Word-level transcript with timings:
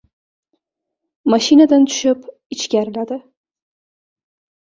Mashinadan 1.33 1.85
tushib 1.91 2.25
ichkariladi. 2.57 3.19